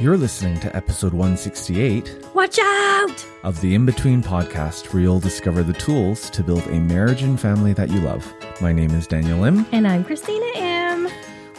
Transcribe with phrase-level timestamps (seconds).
[0.00, 3.26] You're listening to episode 168 Watch out!
[3.44, 7.38] of the In Between podcast, where you'll discover the tools to build a marriage and
[7.40, 8.30] family that you love.
[8.60, 9.66] My name is Daniel Lim.
[9.72, 11.04] And I'm Christina M.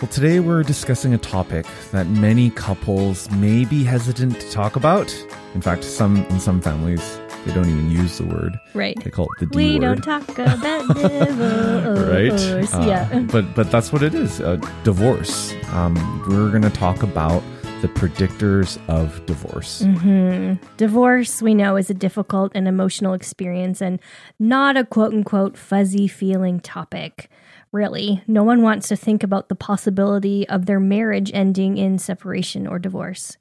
[0.02, 5.14] Well, today we're discussing a topic that many couples may be hesitant to talk about.
[5.54, 8.60] In fact, some in some families they don't even use the word.
[8.74, 8.98] Right.
[9.04, 10.02] They call it the D we word.
[10.02, 12.74] don't talk about divorce.
[12.74, 12.74] right?
[12.74, 13.20] Uh, yeah.
[13.32, 14.42] But but that's what it is.
[14.42, 15.54] Uh, divorce.
[15.72, 15.96] Um,
[16.28, 17.42] we're going to talk about
[17.82, 19.82] the predictors of divorce.
[19.82, 24.00] hmm Divorce, we know, is a difficult and emotional experience and
[24.40, 27.30] not a quote unquote fuzzy feeling topic.
[27.72, 32.66] Really, no one wants to think about the possibility of their marriage ending in separation
[32.66, 33.38] or divorce.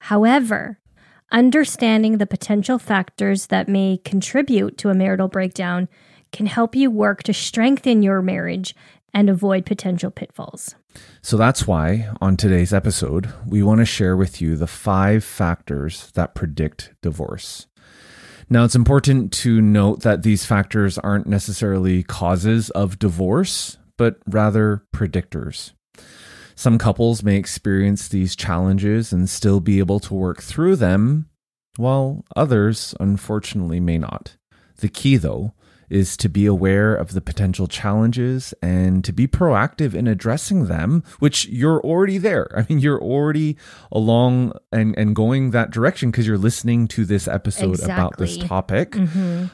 [0.00, 0.78] However,
[1.30, 5.88] understanding the potential factors that may contribute to a marital breakdown
[6.32, 8.74] can help you work to strengthen your marriage
[9.14, 10.74] and avoid potential pitfalls.
[11.22, 16.10] So that's why on today's episode, we want to share with you the five factors
[16.12, 17.68] that predict divorce.
[18.50, 24.84] Now, it's important to note that these factors aren't necessarily causes of divorce, but rather
[24.94, 25.72] predictors.
[26.54, 31.30] Some couples may experience these challenges and still be able to work through them,
[31.76, 34.36] while others, unfortunately, may not.
[34.76, 35.54] The key, though,
[35.90, 41.02] is to be aware of the potential challenges and to be proactive in addressing them,
[41.18, 42.48] which you're already there.
[42.56, 43.56] I mean, you're already
[43.92, 48.48] along and, and going that direction because you're listening to this episode about this Exactly.
[48.48, 48.96] topic.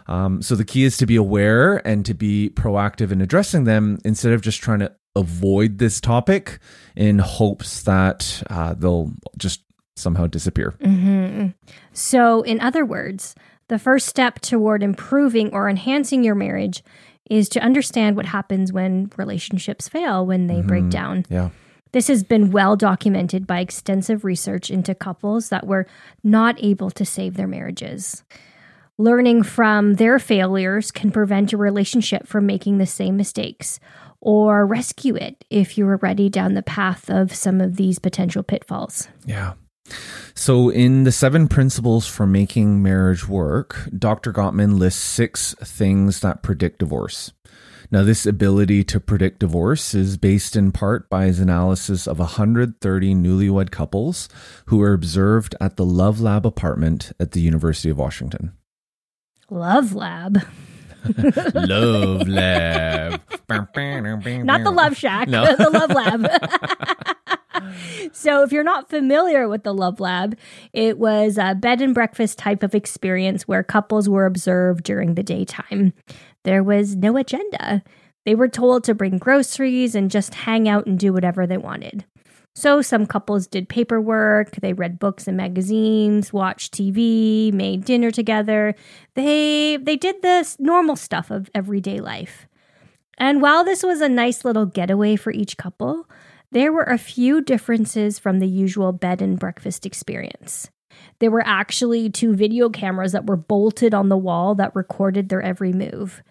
[0.08, 3.98] Um, so the key is to be aware and to be proactive in addressing them
[4.04, 6.58] instead of just trying to avoid this topic
[6.94, 9.62] in hopes that uh, they'll just
[9.96, 10.74] somehow disappear.
[11.92, 13.34] So, in other words,
[13.70, 16.82] the first step toward improving or enhancing your marriage
[17.30, 20.90] is to understand what happens when relationships fail, when they break mm-hmm.
[20.90, 21.24] down.
[21.30, 21.50] Yeah.
[21.92, 25.86] This has been well documented by extensive research into couples that were
[26.24, 28.24] not able to save their marriages.
[28.98, 33.78] Learning from their failures can prevent your relationship from making the same mistakes
[34.20, 38.42] or rescue it if you are ready down the path of some of these potential
[38.42, 39.08] pitfalls.
[39.24, 39.54] Yeah.
[40.34, 44.32] So, in the seven principles for making marriage work, Dr.
[44.32, 47.32] Gottman lists six things that predict divorce.
[47.92, 53.14] Now, this ability to predict divorce is based in part by his analysis of 130
[53.16, 54.28] newlywed couples
[54.66, 58.52] who were observed at the Love Lab apartment at the University of Washington.
[59.50, 60.38] Love Lab.
[61.54, 63.20] Love Lab.
[64.46, 65.44] Not the Love Shack, No.
[65.56, 67.16] the Love Lab.
[68.12, 70.36] so, if you're not familiar with the Love Lab,
[70.72, 75.22] it was a bed and breakfast type of experience where couples were observed during the
[75.22, 75.92] daytime.
[76.44, 77.82] There was no agenda.
[78.24, 82.04] They were told to bring groceries and just hang out and do whatever they wanted.
[82.54, 88.74] So, some couples did paperwork, they read books and magazines, watched TV, made dinner together.
[89.14, 92.46] They they did the normal stuff of everyday life.
[93.18, 96.08] And while this was a nice little getaway for each couple,
[96.52, 100.70] there were a few differences from the usual bed and breakfast experience.
[101.20, 105.42] There were actually two video cameras that were bolted on the wall that recorded their
[105.42, 106.22] every move.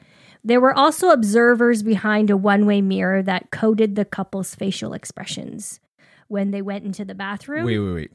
[0.44, 5.80] There were also observers behind a one way mirror that coded the couple's facial expressions.
[6.28, 8.12] When they went into the bathroom, Wait, wait, wait.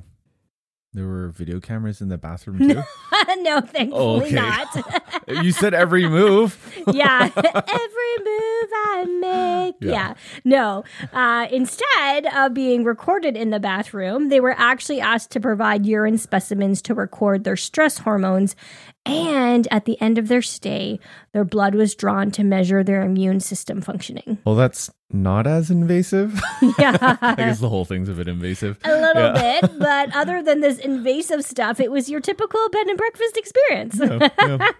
[0.95, 2.83] There were video cameras in the bathroom too?
[3.43, 4.35] no, thankfully Oh, okay.
[4.37, 4.69] not.
[5.45, 6.57] you said every move.
[6.93, 7.31] yeah.
[7.37, 9.75] Every move I make.
[9.81, 9.91] Yeah.
[9.91, 10.15] Yeah.
[10.45, 10.85] No.
[11.13, 16.17] Uh, instead of being recorded in the bathroom, they were actually asked to provide urine
[16.19, 18.55] specimens to record their stress hormones.
[19.07, 20.99] And at the end of their stay,
[21.33, 24.39] their blood was drawn to measure their immune system functioning.
[24.47, 26.41] Well, that's not as invasive.
[26.79, 27.17] Yeah.
[27.21, 28.79] I guess the whole thing's a bit invasive.
[28.83, 29.61] A little Yeah.
[29.61, 34.01] bit, but other than this invasive stuff, it was your typical bed and breakfast experience.
[34.01, 34.71] Yeah, yeah.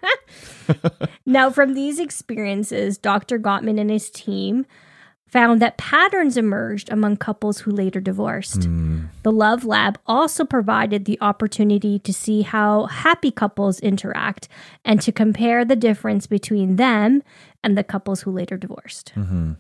[1.27, 3.39] Now, from these experiences, Dr.
[3.39, 4.65] Gottman and his team
[5.35, 8.69] found that patterns emerged among couples who later divorced.
[9.25, 14.47] The Love Lab also provided the opportunity to see how happy couples interact
[14.85, 17.21] and to compare the difference between them
[17.65, 19.13] and the couples who later divorced.
[19.17, 19.55] Mm-hmm.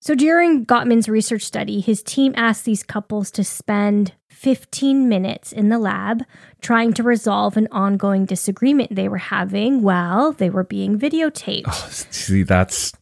[0.00, 5.70] So during Gottman's research study, his team asked these couples to spend 15 minutes in
[5.70, 6.22] the lab
[6.60, 11.64] trying to resolve an ongoing disagreement they were having while they were being videotaped.
[11.66, 12.92] Oh, see, that's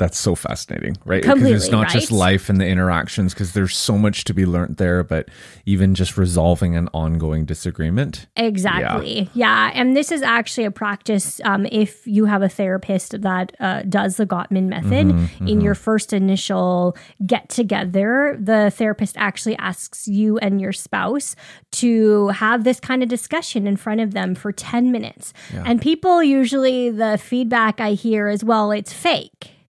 [0.00, 1.20] that's so fascinating, right?
[1.22, 4.78] Because it's not just life and the interactions, because there's so much to be learned
[4.78, 5.28] there, but
[5.66, 8.26] even just resolving an ongoing disagreement.
[8.34, 9.28] Exactly.
[9.34, 9.70] Yeah.
[9.74, 14.16] And this is actually a practice um, if you have a therapist that uh, does
[14.16, 15.08] the Gottman method.
[15.08, 16.96] Mm-hmm, In your first initial
[17.26, 21.36] get together, the therapist actually asks you and your spouse
[21.72, 25.34] to have this kind of discussion in front of them for 10 minutes.
[25.52, 29.59] And people usually, the feedback I hear is, well, it's fake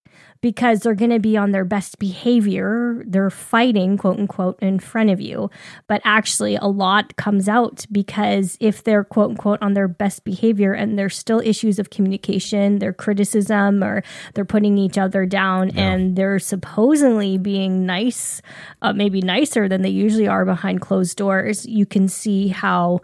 [0.41, 3.03] because they're going to be on their best behavior.
[3.05, 5.49] They're fighting, quote unquote, in front of you.
[5.87, 10.73] But actually, a lot comes out because if they're, quote unquote, on their best behavior
[10.73, 14.03] and there's still issues of communication, their criticism, or
[14.33, 18.41] they're putting each other down and they're supposedly being nice,
[18.81, 22.99] uh, maybe nicer than they usually are behind closed doors, you can see how.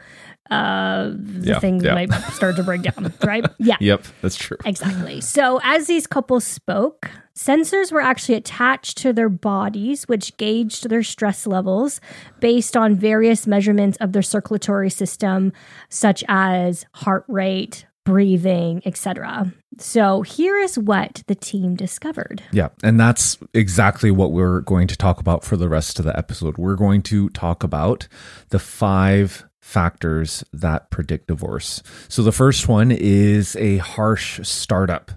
[0.49, 1.93] Uh, the Yeah, things yeah.
[1.93, 3.45] might start to break down, right?
[3.59, 3.75] Yeah.
[3.81, 4.55] Yep, that's true.
[4.63, 5.19] Exactly.
[5.19, 11.03] So, as these couples spoke, sensors were actually attached to their bodies, which gauged their
[11.03, 12.01] stress levels
[12.39, 15.53] based on various measurements of their circulatory system,
[15.89, 19.53] such as heart rate, breathing, etc.
[19.79, 22.41] So, here is what the team discovered.
[22.51, 26.17] Yeah, and that's exactly what we're going to talk about for the rest of the
[26.17, 26.57] episode.
[26.57, 28.07] We're going to talk about
[28.49, 31.83] the five factors that predict divorce.
[32.07, 35.11] So the first one is a harsh startup.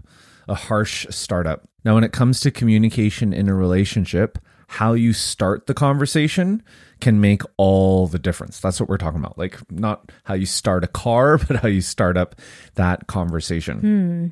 [0.48, 1.69] A harsh startup.
[1.84, 4.38] Now, when it comes to communication in a relationship,
[4.68, 6.62] how you start the conversation
[7.00, 8.60] can make all the difference.
[8.60, 9.38] That's what we're talking about.
[9.38, 12.36] Like, not how you start a car, but how you start up
[12.74, 13.80] that conversation.
[13.80, 14.26] Hmm.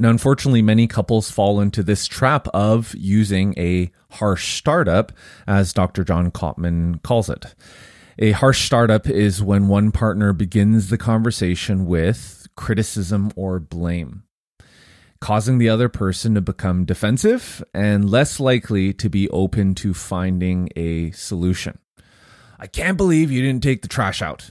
[0.00, 5.12] Now, unfortunately, many couples fall into this trap of using a harsh startup,
[5.46, 6.04] as Dr.
[6.04, 7.54] John Gottman calls it.
[8.18, 14.22] A harsh startup is when one partner begins the conversation with criticism or blame,
[15.20, 20.68] causing the other person to become defensive and less likely to be open to finding
[20.76, 21.78] a solution.
[22.62, 24.50] I can't believe you didn't take the trash out.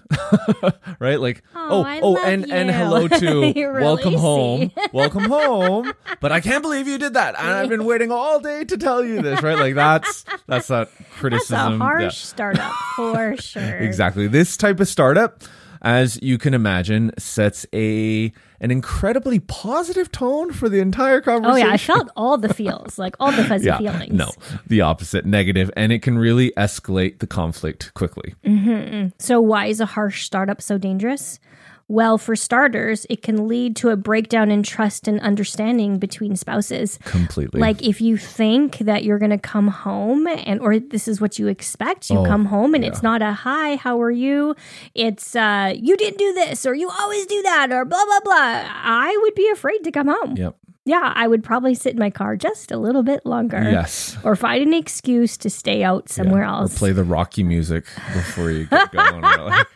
[1.00, 1.20] right?
[1.20, 4.72] Like, Oh, oh, oh, and and hello to really welcome home.
[4.92, 5.94] Welcome home.
[6.20, 7.36] But I can't believe you did that.
[7.40, 9.58] And I've been waiting all day to tell you this, right?
[9.58, 11.82] Like that's that's that That's criticism.
[11.82, 12.10] a harsh Yeah.
[12.10, 13.78] startup for sure.
[13.78, 14.28] Exactly.
[14.28, 15.44] This type of startup,
[15.82, 18.32] as you can imagine, sets a
[18.62, 21.66] an incredibly positive tone for the entire conversation.
[21.66, 21.74] Oh, yeah.
[21.74, 24.14] I felt all the feels, like all the fuzzy yeah, feelings.
[24.14, 24.30] no,
[24.68, 28.36] the opposite, negative, and it can really escalate the conflict quickly.
[28.44, 29.14] Mm-hmm, mm.
[29.18, 31.40] So, why is a harsh startup so dangerous?
[31.90, 37.00] Well, for starters, it can lead to a breakdown in trust and understanding between spouses.
[37.04, 37.60] Completely.
[37.60, 41.40] Like if you think that you're going to come home and or this is what
[41.40, 42.92] you expect, you Oh, come home and yeah.
[42.92, 44.56] it's not a hi, how are you?
[44.94, 48.64] It's uh you didn't do this or you always do that or blah blah blah.
[48.72, 50.38] I would be afraid to come home.
[50.38, 50.58] Yep.
[50.86, 53.62] Yeah, I would probably sit in my car just a little bit longer.
[53.62, 54.18] Yes.
[54.24, 56.50] Or find an excuse to stay out somewhere Yeah.
[56.52, 56.76] else.
[56.76, 59.22] Or play the Rocky music before you get going.
[59.22, 59.68] Like,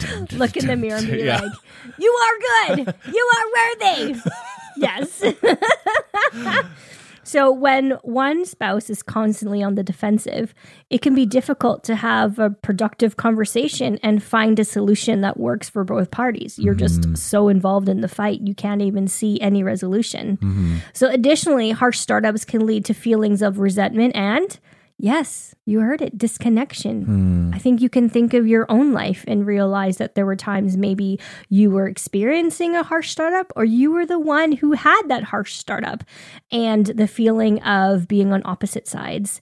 [0.32, 1.40] look in the mirror and be Yeah.
[1.40, 1.52] like,
[1.98, 2.94] "You are good.
[3.12, 3.46] You are
[3.80, 4.20] worthy."
[4.76, 5.22] yes.
[7.32, 10.52] So when one spouse is constantly on the defensive,
[10.90, 15.70] it can be difficult to have a productive conversation and find a solution that works
[15.70, 16.58] for both parties.
[16.58, 17.14] You're just mm-hmm.
[17.14, 20.36] so involved in the fight, you can't even see any resolution.
[20.36, 20.76] Mm-hmm.
[20.92, 24.60] So additionally, harsh startups can lead to feelings of resentment and
[24.98, 26.16] Yes, you heard it.
[26.16, 27.02] Disconnection.
[27.02, 27.50] Hmm.
[27.54, 30.76] I think you can think of your own life and realize that there were times
[30.76, 31.18] maybe
[31.48, 35.54] you were experiencing a harsh startup or you were the one who had that harsh
[35.54, 36.04] startup
[36.50, 39.40] and the feeling of being on opposite sides.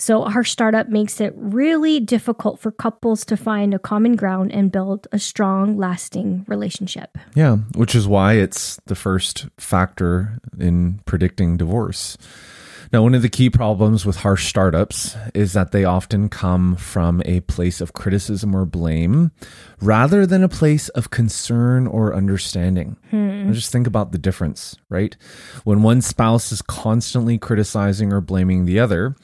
[0.00, 4.50] So, a harsh startup makes it really difficult for couples to find a common ground
[4.50, 7.18] and build a strong, lasting relationship.
[7.34, 12.16] Yeah, which is why it's the first factor in predicting divorce.
[12.92, 17.22] Now, one of the key problems with harsh startups is that they often come from
[17.24, 19.30] a place of criticism or blame
[19.80, 22.96] rather than a place of concern or understanding.
[23.10, 23.46] Hmm.
[23.46, 25.16] Now, Just think about the difference, right?
[25.62, 29.14] When one spouse is constantly criticizing or blaming the other,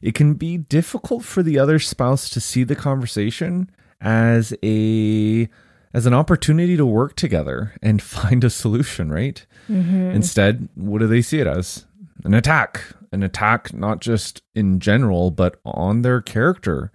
[0.00, 5.46] it can be difficult for the other spouse to see the conversation as a
[5.92, 9.44] as an opportunity to work together and find a solution, right?
[9.68, 10.10] Mm-hmm.
[10.12, 11.84] Instead, what do they see it as?
[12.24, 12.82] An attack.
[13.12, 16.92] An attack, not just in general, but on their character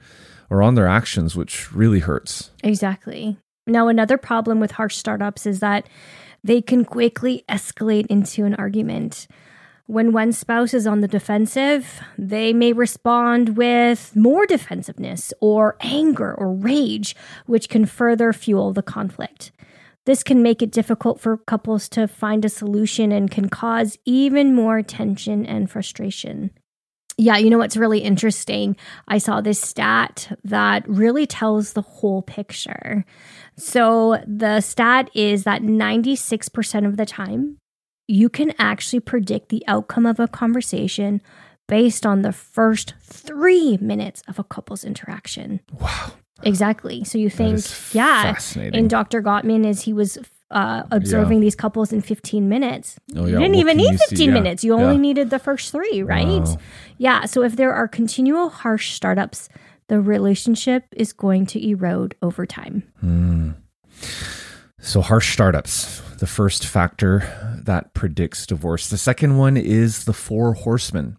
[0.50, 2.52] or on their actions, which really hurts.
[2.64, 3.38] Exactly.
[3.68, 5.88] Now, another problem with harsh startups is that
[6.44, 9.28] they can quickly escalate into an argument.
[9.88, 16.34] When one spouse is on the defensive, they may respond with more defensiveness or anger
[16.34, 19.52] or rage, which can further fuel the conflict.
[20.06, 24.54] This can make it difficult for couples to find a solution and can cause even
[24.54, 26.52] more tension and frustration.
[27.18, 28.76] Yeah, you know what's really interesting?
[29.08, 33.06] I saw this stat that really tells the whole picture.
[33.58, 37.58] So, the stat is that 96% of the time,
[38.08, 41.22] you can actually predict the outcome of a conversation
[41.68, 45.62] based on the first three minutes of a couple's interaction.
[45.72, 46.12] Wow.
[46.44, 47.04] Exactly.
[47.04, 47.62] So you think,
[47.94, 49.22] yeah, in Dr.
[49.22, 50.18] Gottman, as he was
[50.51, 52.98] uh, observing these couples in 15 minutes.
[53.15, 54.06] Oh, you didn't even need you see?
[54.10, 54.34] 15 Yeah.
[54.34, 54.63] minutes.
[54.63, 55.01] You only Yeah.
[55.01, 56.27] needed the first three, right?
[56.27, 56.58] Wow.
[56.98, 57.25] Yeah.
[57.25, 59.50] So if there are continual harsh startups,
[59.88, 62.84] the relationship is going to erode over time.
[64.80, 67.24] So, harsh startups, the first factor
[67.65, 68.88] that predicts divorce.
[68.89, 71.18] The second one is the four horsemen.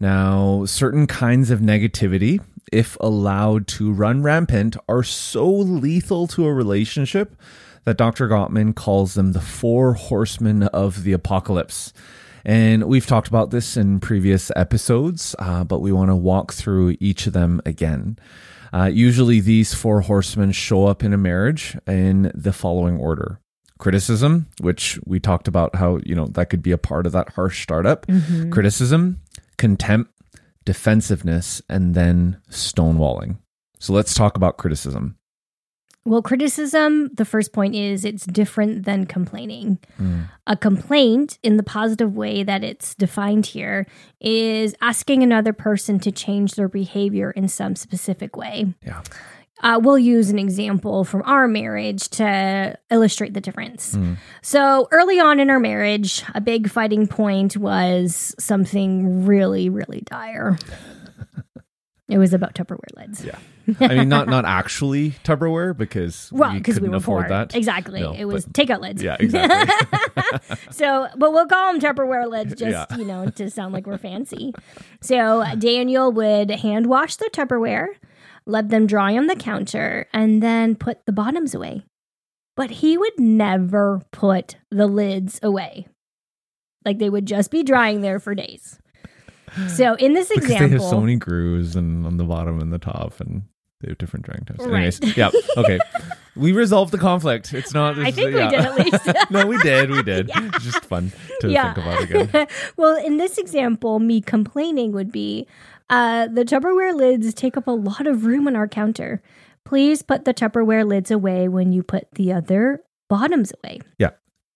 [0.00, 2.40] Now, certain kinds of negativity,
[2.72, 7.36] if allowed to run rampant, are so lethal to a relationship
[7.84, 8.28] that Dr.
[8.28, 11.92] Gottman calls them the four horsemen of the apocalypse.
[12.44, 16.96] And we've talked about this in previous episodes, uh, but we want to walk through
[17.00, 18.18] each of them again.
[18.72, 23.40] Uh, usually, these four horsemen show up in a marriage in the following order
[23.78, 27.30] criticism, which we talked about how, you know, that could be a part of that
[27.30, 28.06] harsh startup,
[28.50, 29.20] criticism,
[29.56, 30.10] contempt,
[30.68, 33.38] defensiveness, and then stonewalling.
[33.78, 35.16] So let's talk about criticism.
[36.04, 39.78] Well, criticism, the first point is it's different than complaining.
[39.98, 40.28] Mm.
[40.46, 43.86] A complaint, in the positive way that it's defined here,
[44.20, 48.74] is asking another person to change their behavior in some specific way.
[48.84, 49.02] Yeah.
[49.60, 53.96] Uh, we'll use an example from our marriage to illustrate the difference.
[54.42, 60.56] So, early on in our marriage, a big fighting point was something really, really dire.
[62.08, 63.24] it was about Tupperware lids.
[63.24, 63.38] Yeah.
[63.80, 67.28] I mean, not not actually Tupperware because Well, we we couldn't were afford poor.
[67.28, 67.54] that.
[67.54, 68.00] Exactly.
[68.00, 69.02] No, it was but- takeout lids.
[69.02, 69.74] Yeah, exactly.
[70.70, 72.96] So, but we'll call them Tupperware lids just, Yeah.
[72.96, 74.54] you know, to sound like we're fancy.
[75.00, 77.88] So, Daniel would hand wash the Tupperware,
[78.48, 81.84] let them dry on the counter, and then put the bottoms away.
[82.56, 85.86] But he would never put the lids away.
[86.84, 88.80] Like they would just be drying there for days.
[89.68, 92.72] So, in this because example, they have so many grooves and on the bottom and
[92.72, 93.42] the top and
[93.80, 94.60] they have different drying times.
[94.60, 94.74] Right.
[94.74, 95.78] Anyways, yeah, okay.
[96.34, 97.52] We resolved the conflict.
[97.54, 97.96] It's not.
[97.98, 99.30] I it's- think we did at least.
[99.30, 99.90] no, we did.
[99.90, 100.28] We did.
[100.28, 100.50] Yeah.
[100.54, 101.74] It's just fun to Yeah.
[101.74, 102.46] think about again.
[102.76, 105.46] well, in this example, me complaining would be
[105.90, 109.22] uh, the Tupperware lids take up a lot of room on our counter.
[109.64, 113.80] Please put the Tupperware lids away when you put the other bottoms away.
[113.98, 114.10] Yeah.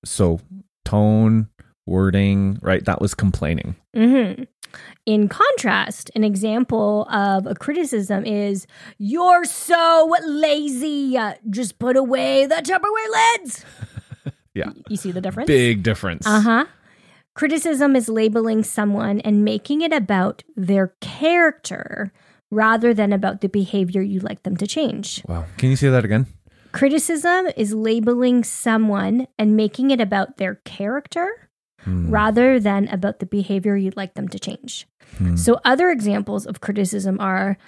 [0.04, 0.40] So
[0.84, 1.48] tone,
[1.86, 2.84] wording, right?
[2.84, 3.76] That was complaining.
[3.94, 4.44] Mm-hmm.
[5.04, 8.66] In contrast, an example of a criticism is
[8.98, 11.18] You're so lazy.
[11.50, 13.64] Just put away the Tupperware lids.
[14.54, 14.70] Yeah.
[14.88, 15.46] You see the difference?
[15.46, 16.26] Big difference.
[16.26, 16.64] Uh huh.
[17.34, 22.12] Criticism is labeling someone and making it about their character
[22.50, 25.22] rather than about the behavior you'd like them to change.
[25.26, 25.46] Wow.
[25.56, 26.26] Can you say that again?
[26.72, 31.48] Criticism is labeling someone and making it about their character
[31.84, 32.10] Hmm.
[32.10, 34.86] rather than about the behavior you'd like them to change.
[35.18, 35.34] Hmm.
[35.34, 37.58] So, other examples of criticism are,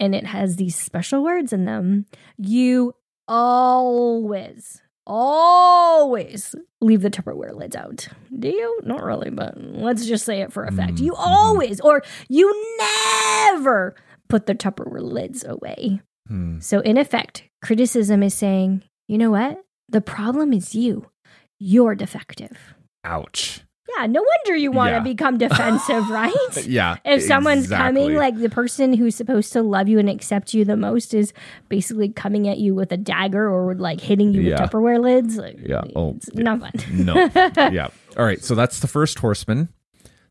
[0.00, 2.94] and it has these special words in them you
[3.28, 8.06] always, always leave the Tupperware lids out.
[8.38, 8.80] Do you?
[8.84, 11.00] Not really, but let's just say it for effect.
[11.00, 11.18] You mhm.
[11.18, 13.96] always, or you never
[14.28, 16.00] put the Tupperware lids away.
[16.28, 16.60] Hmm.
[16.60, 19.60] So, in effect, criticism is saying, you know what?
[19.88, 21.10] The problem is you.
[21.58, 22.74] You're defective.
[23.02, 23.62] Ouch.
[24.00, 25.00] Yeah, no wonder you want to Yeah.
[25.00, 26.66] become defensive, right?
[26.66, 26.96] Yeah.
[27.04, 28.00] If someone's exactly.
[28.02, 31.32] coming, like the person who's supposed to love you and accept you the most is
[31.68, 34.60] basically coming at you with a dagger or like hitting you Yeah.
[34.62, 35.82] with Tupperware lids, like, Yeah.
[35.94, 36.72] Oh, it's not fun.
[36.92, 37.14] No.
[37.70, 37.88] yeah.
[38.16, 38.42] All right.
[38.42, 39.68] So that's the first horseman.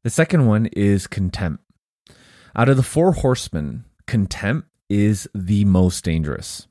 [0.04, 1.64] The second one is contempt.
[2.56, 6.68] Out of the four horsemen, contempt is the most dangerous.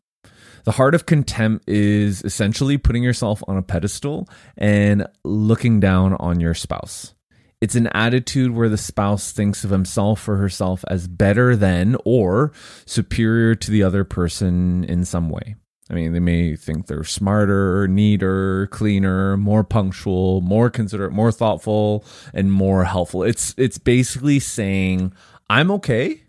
[0.69, 6.41] The heart of contempt is essentially putting yourself on a pedestal and looking down on
[6.41, 7.15] your spouse.
[7.63, 12.53] It's an attitude where the spouse thinks of himself or herself as better than or
[12.85, 15.55] superior to the other person in some way.
[15.89, 22.05] I mean, they may think they're smarter, neater, cleaner, more punctual, more considerate, more thoughtful,
[22.35, 23.23] and more helpful.
[23.23, 25.15] It's it's basically saying,
[25.49, 26.25] "I'm okay,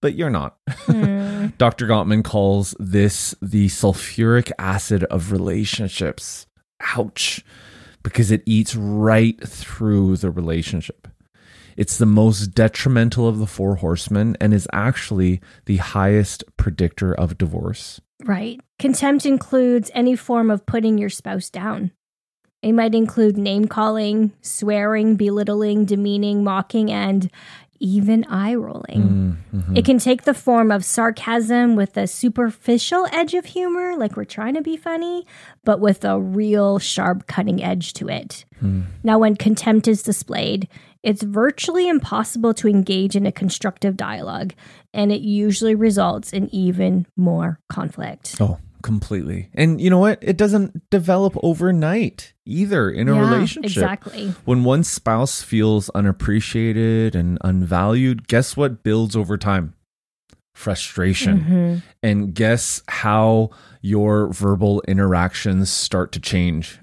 [0.00, 1.21] but you're not." Hmm.
[1.58, 1.86] Dr.
[1.86, 6.46] Gottman calls this the sulfuric acid of relationships.
[6.96, 7.44] Ouch.
[8.02, 11.06] because it eats right through the relationship.
[11.76, 17.38] It's the most detrimental of the four horsemen and is actually the highest predictor of
[17.38, 18.00] divorce.
[18.24, 18.60] Right.
[18.80, 21.92] Contempt includes any form of putting your spouse down.
[22.60, 27.30] It might include name calling, swearing, belittling, demeaning, mocking, and
[27.82, 29.38] even eye rolling.
[29.52, 29.76] Mm-hmm.
[29.76, 34.24] It can take the form of sarcasm with a superficial edge of humor, like we're
[34.24, 35.26] trying to be funny,
[35.64, 38.44] but with a real sharp cutting edge to it.
[38.62, 38.84] Mm.
[39.02, 40.68] Now, when contempt is displayed,
[41.02, 44.54] it's virtually impossible to engage in a constructive dialogue,
[44.94, 48.36] and it usually results in even more conflict.
[48.40, 49.48] Oh, completely.
[49.54, 50.18] And you know what?
[50.22, 53.70] It doesn't develop overnight either in a Yeah, relationship.
[53.70, 54.34] Exactly.
[54.44, 59.74] When one spouse feels unappreciated and unvalued, guess what builds over time?
[60.54, 61.40] Frustration.
[61.40, 61.82] Mhm.
[62.02, 66.78] And guess how your verbal interactions start to change?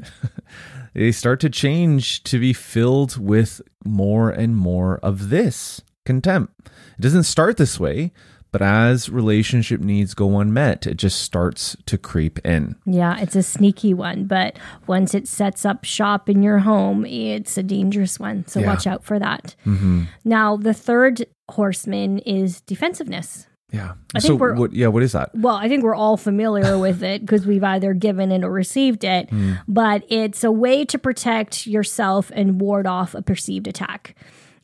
[0.95, 6.53] they start to change to be filled with more and more of this contempt.
[6.97, 8.11] It doesn't start this way,
[8.51, 12.75] but as relationship needs go unmet, it just starts to creep in.
[12.85, 17.57] Yeah, it's a sneaky one, but once it sets up shop in your home, it's
[17.57, 18.45] a dangerous one.
[18.47, 18.67] So Yeah.
[18.67, 19.55] watch out for that.
[19.65, 20.03] Mm-hmm.
[20.25, 23.45] Now, the third horseman is defensiveness.
[23.71, 23.93] Yeah.
[24.15, 24.73] I so think we're- what?
[24.73, 24.87] Yeah.
[24.87, 25.29] What is that?
[25.35, 29.03] Well, I think we're all familiar with it because we've either given it or received
[29.03, 29.29] it,
[29.67, 34.15] but it's a way to protect yourself and ward off a perceived attack.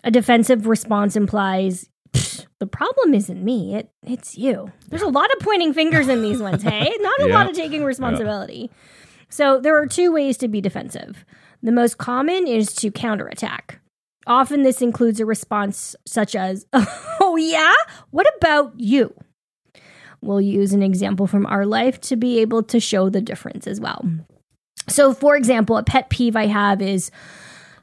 [0.03, 1.87] A defensive response implies
[2.41, 4.71] "Pfft, the problem isn't me, it it's you.
[4.89, 6.93] There's a lot of pointing fingers in these ones, hey?
[6.99, 7.33] Not a Yeah.
[7.33, 8.69] lot of taking responsibility.
[9.29, 11.25] So there are two ways to be defensive.
[11.63, 13.79] The most common is to counterattack.
[14.27, 17.73] Often this includes a response such as, "Oh yeah,
[18.11, 19.13] what about you?"
[20.21, 23.79] We'll use an example from our life to be able to show the difference as
[23.79, 24.03] well.
[24.87, 27.11] So, for example, a pet peeve I have is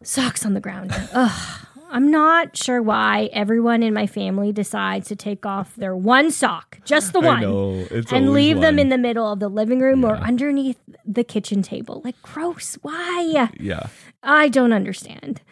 [0.03, 0.91] socks on the ground.
[1.13, 1.67] Ugh.
[1.93, 6.79] I'm not sure why everyone in my family decides to take off their one sock,
[6.87, 7.45] just the one,
[7.91, 11.61] It's and leave them in the middle of the living room or underneath the kitchen
[11.61, 12.01] table.
[12.03, 12.79] Like, gross.
[12.81, 13.51] Why?
[13.61, 13.89] Yeah.
[14.23, 15.43] I don't understand.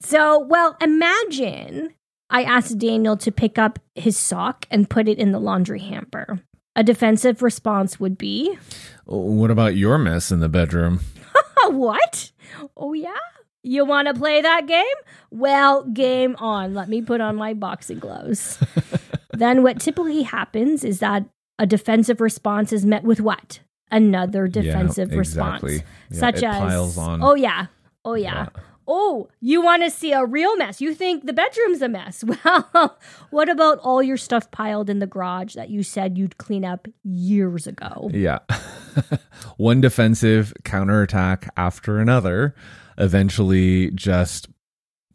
[0.00, 1.92] So, well, imagine
[2.30, 6.40] I asked Daniel to pick up his sock and put it in the laundry hamper.
[6.74, 8.56] A defensive response would be,
[9.04, 11.00] What about your mess in the bedroom?
[11.58, 12.32] "Oh, What?
[12.76, 13.12] Oh, yeah?
[13.62, 14.84] You want to play that game?
[15.30, 16.74] Well, game on.
[16.74, 18.58] Let me put on my boxing gloves.
[19.34, 21.24] then, what typically happens is that
[21.58, 23.60] a defensive response is met with what?
[23.90, 25.62] Another defensive Yeah, response.
[25.62, 25.86] exactly.
[26.10, 27.22] Yeah, such as, piles on.
[27.22, 27.66] oh, yeah.
[28.04, 28.44] Oh, yeah.
[28.54, 28.62] Yeah.
[28.92, 30.80] Oh, you want to see a real mess?
[30.80, 32.24] You think the bedroom's a mess?
[32.44, 32.98] Well,
[33.30, 36.88] what about all your stuff piled in the garage that you said you'd clean up
[37.04, 38.10] years ago?
[38.12, 38.38] Yeah.
[39.58, 42.54] One defensive counterattack after another
[43.00, 44.48] eventually just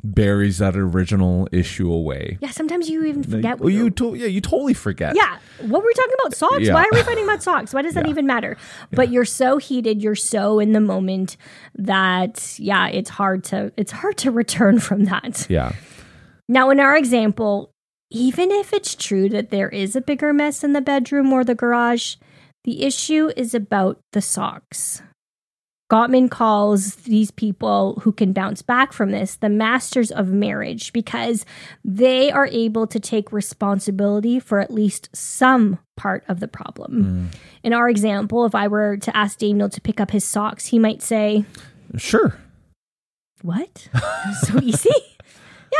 [0.04, 2.38] buries that original issue away.
[2.41, 3.54] Yeah, sometimes you even forget.
[3.60, 5.15] oh, what you to- yeah, you totally forget.
[5.15, 6.36] yeah, what were we talking about?
[6.36, 6.60] Socks?
[6.62, 6.74] Yeah.
[6.74, 7.74] Why are we fighting about socks?
[7.74, 8.12] Why does that Yeah.
[8.12, 8.56] even matter?
[8.91, 11.38] But you're so heated, you're so in the moment
[11.76, 15.48] that yeah, it's hard to it's hard to return from that.
[15.50, 15.71] Yeah.
[16.48, 17.71] Now, in our example,
[18.12, 21.56] even if it's true that there is a bigger mess in the bedroom or the
[21.56, 22.17] garage,
[22.63, 25.02] the issue is about the socks.
[25.91, 31.45] Gottman calls these people who can bounce back from this the masters of marriage because
[31.84, 37.30] they are able to take responsibility for at least some part of the problem.
[37.32, 37.38] Mm.
[37.63, 40.80] In our example, if I were to ask Daniel to pick up his socks, he
[40.80, 41.45] might say,
[41.98, 42.36] Sure.
[43.43, 43.88] What?
[44.41, 44.89] so easy?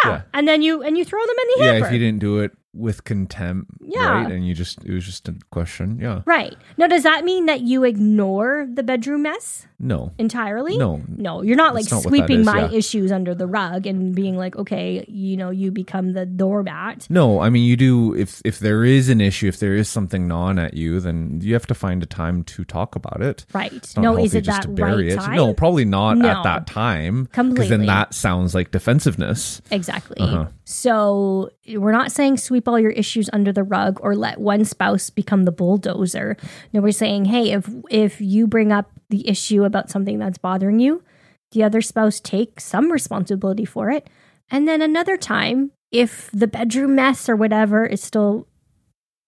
[0.04, 0.12] Yeah.
[0.12, 0.22] Yeah.
[0.34, 1.88] And then you and you throw them in the Yeah, hamper.
[1.88, 4.24] if you didn't do it with contempt, Yeah.
[4.24, 4.32] right?
[4.32, 5.98] And you just it was just a question.
[6.02, 6.22] Yeah.
[6.26, 6.56] Right.
[6.78, 10.12] Now, does that mean that you ignore the bedroom mess No.
[10.18, 10.78] entirely?
[10.78, 11.02] No.
[11.08, 12.72] No, you're not like not sweeping is, my yeah.
[12.78, 17.08] issues under the rug and being like, okay, you know, you become the doormat.
[17.10, 20.28] No, I mean you do if if there is an issue, if there is something
[20.28, 23.46] gnawing at you, then you have to find a time to talk about it.
[23.54, 23.94] Right.
[23.98, 25.16] No, is it just that to bury right it.
[25.16, 25.36] time?
[25.36, 26.28] No, probably not No.
[26.30, 27.24] at that time.
[27.24, 27.78] Because Completely.
[27.78, 29.62] then that sounds like defensiveness.
[29.72, 30.18] Exactly.
[30.20, 30.48] Uh-huh.
[30.66, 35.10] So we're not saying sweep all your issues under the rug or let one spouse
[35.10, 36.38] become the bulldozer.
[36.74, 40.80] No, we're saying, hey, if if you bring up the issue about something that's bothering
[40.80, 41.04] you,
[41.52, 44.10] the other spouse take some responsibility for it.
[44.52, 48.48] And then another time, if the bedroom mess or whatever is still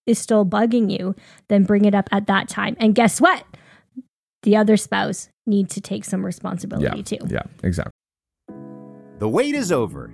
[0.06, 1.16] is still bugging you,
[1.50, 2.76] then bring it up at that time.
[2.80, 3.46] And guess what?
[4.44, 7.04] The other spouse needs to take some responsibility Yeah.
[7.04, 7.26] too.
[7.28, 7.92] Yeah, exactly.
[9.20, 10.14] The wait is over.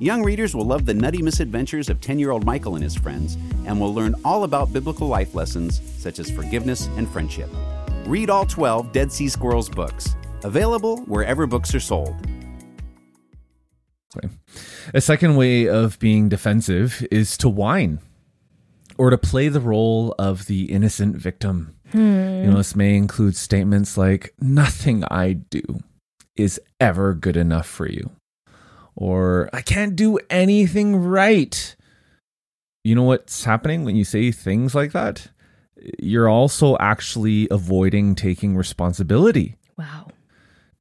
[0.00, 3.36] Young readers will love the nutty misadventures of 10 year old Michael and his friends
[3.66, 7.50] and will learn all about biblical life lessons such as forgiveness and friendship.
[8.06, 12.14] Read all 12 Dead Sea Squirrels books, available wherever books are sold.
[14.94, 17.98] A second way of being defensive is to whine
[18.96, 21.74] or to play the role of the innocent victim.
[21.92, 21.98] Hmm.
[21.98, 25.80] You know, this may include statements like, Nothing I do
[26.36, 28.10] is ever good enough for you,
[28.98, 31.76] or I can't do anything right.
[32.82, 35.28] You know what's happening when you say things like that?
[36.00, 39.54] You're also actually avoiding taking responsibility.
[39.76, 40.08] Wow.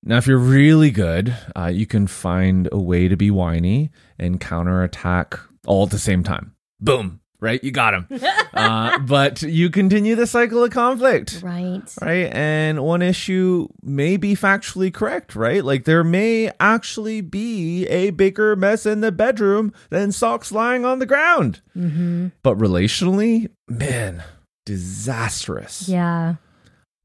[0.04, 4.40] Now, if you're really good, uh, you can find a way to be whiny and
[4.40, 6.56] counterattack all at the same time.
[6.80, 7.64] Boom, right?
[7.64, 8.08] You got him.
[8.54, 11.42] uh, but you continue the cycle of conflict.
[11.44, 11.82] Right.
[12.02, 12.34] Right.
[12.34, 15.64] And one issue may be factually correct, right?
[15.64, 21.00] Like there may actually be a bigger mess in the bedroom than socks lying on
[21.00, 21.62] the ground.
[21.76, 22.28] Mm-hmm.
[22.44, 24.24] But relationally, man,
[24.66, 25.88] disastrous.
[25.88, 26.36] Yeah.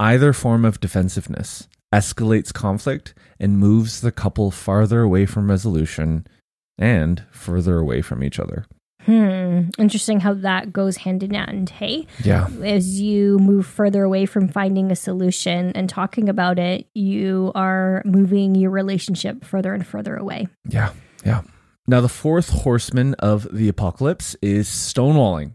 [0.00, 6.26] Either form of defensiveness escalates conflict and moves the couple farther away from resolution
[6.78, 8.64] and further away from each other.
[9.06, 9.62] Hmm.
[9.78, 11.70] Interesting how that goes hand in hand.
[11.70, 12.46] Hey, Yeah.
[12.62, 18.02] as you move further away from finding a solution and talking about it, you are
[18.04, 20.48] moving your relationship further and further away.
[20.68, 20.90] Yeah.
[21.24, 21.42] Yeah.
[21.86, 25.52] Now, the fourth horseman of the apocalypse is stonewalling.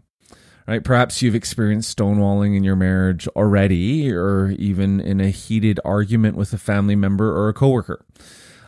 [0.66, 0.84] Right?
[0.84, 6.52] Perhaps you've experienced stonewalling in your marriage already, or even in a heated argument with
[6.52, 8.04] a family member or a coworker.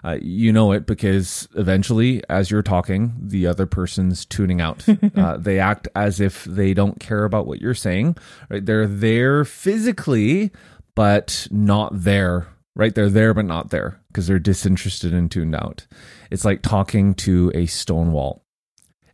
[0.03, 4.87] Uh, you know it because eventually, as you're talking, the other person's tuning out.
[5.17, 8.17] uh, they act as if they don't care about what you're saying.
[8.49, 8.65] Right?
[8.65, 10.51] They're there physically,
[10.95, 12.49] but not there.
[12.75, 12.95] Right?
[12.95, 15.87] They're there, but not there because they're disinterested and tuned out.
[16.31, 18.43] It's like talking to a stone wall.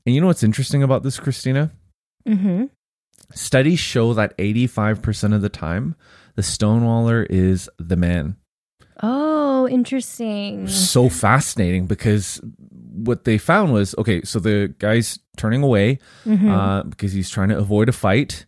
[0.04, 1.72] And you know what's interesting about this, Christina?
[2.28, 2.66] Mm-hmm.
[3.34, 5.96] Studies show that 85% of the time,
[6.36, 8.36] the stonewaller is the man.
[9.02, 10.68] Oh, interesting.
[10.68, 12.40] so fascinating because
[13.04, 16.48] what they found was okay so the guy's turning away Mhm.
[16.50, 18.45] uh, because he's trying to avoid a fight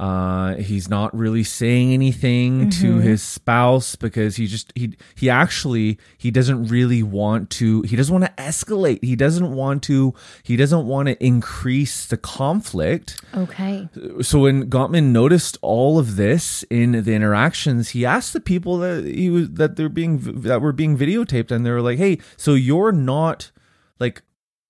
[0.00, 3.02] uh, he's not really saying anything to Mhm.
[3.02, 8.18] his spouse because he just he he actually he doesn't really want to he doesn't
[8.18, 13.88] want to escalate he doesn't want to he doesn't want to increase the conflict Okay.
[14.22, 19.04] so when Gottman noticed all of this in the interactions, he asked the people that
[19.04, 22.54] he was that they're being that were being videotaped, and they were like, "Hey, so
[22.54, 23.50] you're not
[23.98, 24.22] like."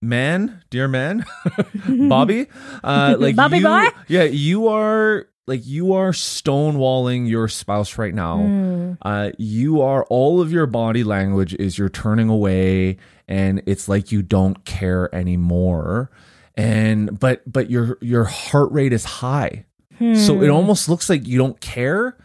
[0.02, 1.26] Man, dear man,
[2.08, 2.46] Bobby,
[2.82, 3.86] uh, like Bobby you, boy?
[4.08, 8.38] yeah, you are like you are stonewalling your spouse right now.
[8.38, 8.98] Mm.
[9.02, 12.96] Uh, you are all of your body language is you're turning away,
[13.28, 16.10] and it's like you don't care anymore.
[16.56, 19.66] And but but your your heart rate is high,
[19.98, 20.50] so it Hmm.
[20.52, 22.16] almost looks like you don't care.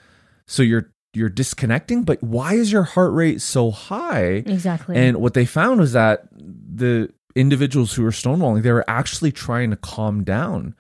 [0.48, 2.04] So you're you're disconnecting.
[2.04, 4.44] But why is your heart rate so high?
[4.46, 4.96] Exactly.
[4.96, 9.70] And what they found was that the individuals who were stonewalling, they were actually trying
[9.72, 10.76] to calm down.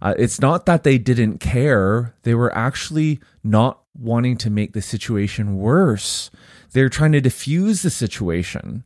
[0.00, 4.82] Uh, it's not that they didn't care, they were actually not wanting to make the
[4.82, 6.30] situation worse.
[6.72, 8.84] They're trying to diffuse the situation.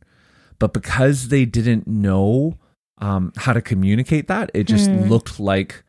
[0.59, 2.57] But because they didn't know
[2.99, 5.07] um, how to communicate that, it just Hmm.
[5.07, 5.83] looked like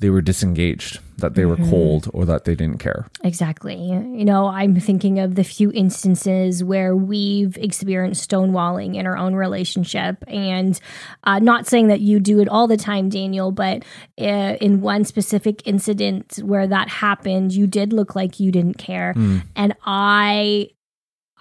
[0.00, 1.70] they were disengaged, that they were Mhm.
[1.70, 3.06] cold, or that they didn't care.
[3.22, 3.76] Exactly.
[3.76, 9.34] You know, I'm thinking of the few instances where we've experienced stonewalling in our own
[9.34, 10.24] relationship.
[10.26, 10.80] And
[11.24, 13.84] uh, not saying that you do it all the time, Daniel, but
[14.20, 19.12] uh, in one specific incident where that happened, you did look like you didn't care.
[19.12, 19.38] Hmm.
[19.54, 20.70] And I.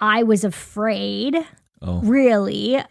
[0.02, 1.36] I was afraid,
[1.82, 2.82] Oh, really.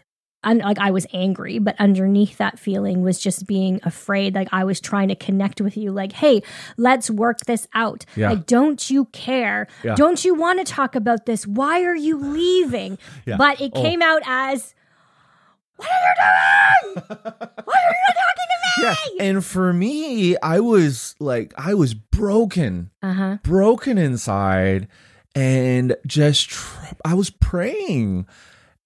[0.43, 4.35] Un- like I was angry, but underneath that feeling was just being afraid.
[4.35, 6.41] Like I was trying to connect with you, like, hey,
[6.77, 8.05] let's work this out.
[8.15, 8.29] Yeah.
[8.29, 9.67] Like, don't you care?
[9.83, 9.95] Yeah.
[9.95, 11.45] Don't you want to talk about this?
[11.45, 12.97] Why are you leaving?
[13.25, 13.35] Yeah.
[13.37, 13.81] But it Oh.
[13.81, 14.73] came out as,
[15.75, 17.05] what are you doing?
[17.65, 18.83] Why are you talking to me?
[19.17, 19.25] yeah.
[19.25, 22.91] And for me, I was like, I was broken.
[23.01, 23.37] Uh huh.
[23.43, 24.87] broken inside
[25.35, 28.25] and just tr- I was praying.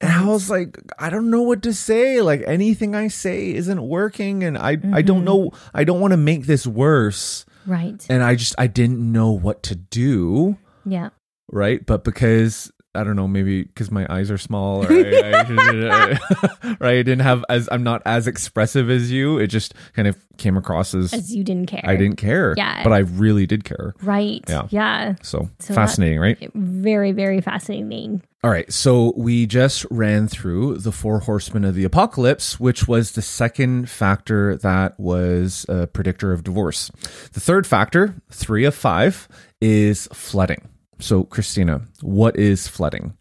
[0.04, 2.20] And I was like, I don't know what to say.
[2.22, 5.26] Like anything I say isn't working and I I don't Mhm.
[5.26, 7.46] know I don't want to make this worse.
[7.66, 8.06] Right.
[8.10, 11.10] And I just I didn't know what to do, Yeah.
[11.50, 11.86] right?
[11.86, 16.82] But because I don't know, maybe because my eyes are small, or I, I, right?
[16.82, 19.38] I didn't have as I'm not as expressive as you.
[19.40, 21.82] It just kind of came across as, As you didn't care.
[21.84, 22.84] I didn't care, Yeah.
[22.84, 23.94] but I really did care.
[24.02, 24.44] Right.
[24.48, 24.68] Yeah.
[24.70, 25.16] Yeah.
[25.22, 26.52] So, So fascinating, right?
[26.54, 28.22] Very, very fascinating.
[28.44, 33.14] All right, so we just ran through the four horsemen of the apocalypse, which was
[33.14, 36.92] the second factor that was a predictor of divorce.
[37.32, 39.30] The third factor, three of five,
[39.62, 40.68] is flooding.
[41.04, 43.18] So, Christina, what is flooding?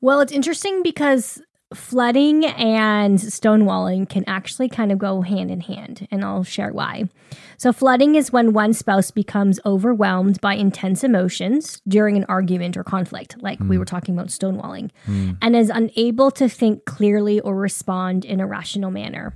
[0.00, 1.42] Well, it's interesting because
[1.74, 7.08] flooding and stonewalling can actually kind of go hand in hand, and I'll share why.
[7.56, 12.84] So, flooding is when one spouse becomes overwhelmed by intense emotions during an argument or
[12.84, 13.80] conflict, like we hmm.
[13.80, 15.32] were talking about stonewalling, hmm.
[15.42, 19.34] and is unable to think clearly or respond in a rational manner.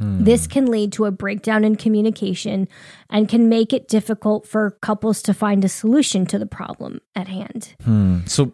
[0.00, 2.68] This can lead to a breakdown in communication
[3.10, 7.28] and can make it difficult for couples to find a solution to the problem at
[7.28, 7.74] hand.
[7.84, 8.20] Hmm.
[8.26, 8.52] So,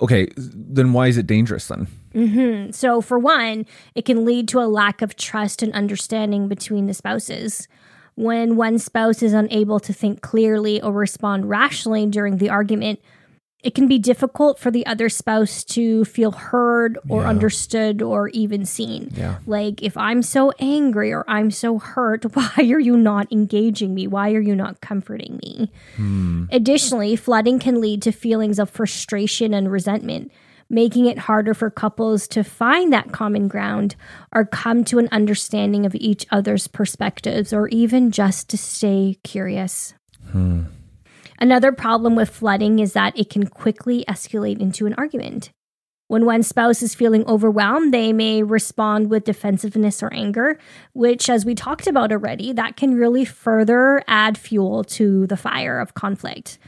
[0.00, 1.88] okay, then why is it dangerous then?
[2.14, 2.70] Mm-hmm.
[2.72, 6.94] So, for one, it can lead to a lack of trust and understanding between the
[6.94, 7.68] spouses.
[8.14, 13.00] When one spouse is unable to think clearly or respond rationally during the argument,
[13.62, 17.28] it can be difficult for the other spouse to feel heard or Yeah.
[17.28, 19.10] understood or even seen.
[19.16, 19.38] Yeah.
[19.46, 24.06] Like, if I'm so angry or I'm so hurt, why are you not engaging me?
[24.06, 25.72] Why are you not comforting me?
[25.96, 26.44] Hmm.
[26.52, 30.30] Additionally, flooding can lead to feelings of frustration and resentment,
[30.70, 33.96] making it harder for couples to find that common ground
[34.32, 39.94] or come to an understanding of each other's perspectives or even just to stay curious.
[40.30, 40.62] Hmm.
[41.38, 45.50] Another problem with flooding is that it can quickly escalate into an argument.
[46.08, 50.58] When one spouse is feeling overwhelmed, they may respond with defensiveness or anger,
[50.94, 55.78] which, as we talked about already, that can really further add fuel to the fire
[55.78, 56.58] of conflict.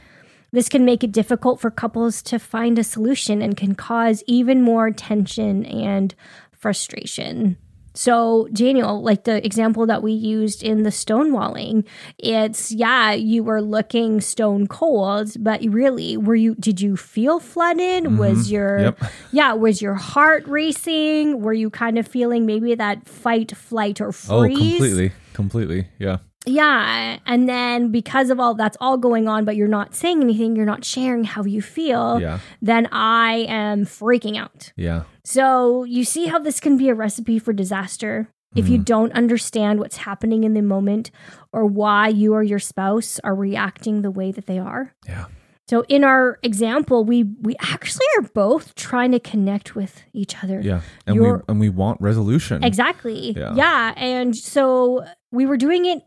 [0.51, 4.61] This can make it difficult for couples to find a solution and can cause even
[4.61, 6.13] more tension and
[6.51, 7.57] frustration.
[7.93, 11.85] So, Daniel, like the example that we used in the stonewalling,
[12.17, 18.05] it's yeah, you were looking stone cold, but really, were you did you feel flooded?
[18.05, 18.17] Mm-hmm.
[18.17, 19.03] Was your Yep.
[19.31, 21.41] yeah, was your heart racing?
[21.41, 24.57] Were you kind of feeling maybe that fight, flight, or oh, freeze?
[24.57, 25.11] Oh, completely.
[25.33, 25.87] Completely.
[25.99, 26.17] Yeah.
[26.45, 27.19] Yeah.
[27.25, 30.65] And then because of all that's all going on, but you're not saying anything, you're
[30.65, 32.39] not sharing how you feel, Yeah.
[32.61, 34.71] then I am freaking out.
[34.75, 35.03] Yeah.
[35.23, 38.29] So you see how this can be a recipe for disaster.
[38.53, 38.83] If you mm-hmm.
[38.83, 41.09] don't understand what's happening in the moment
[41.53, 44.93] or why you or your spouse are reacting the way that they are.
[45.07, 45.27] Yeah.
[45.69, 50.59] So in our example, we we actually are both trying to connect with each other.
[50.59, 50.81] Yeah.
[51.07, 52.61] And we You're- and we want resolution.
[52.61, 53.31] Exactly.
[53.31, 53.55] Yeah.
[53.55, 53.93] Yeah.
[53.95, 56.03] And so we were doing it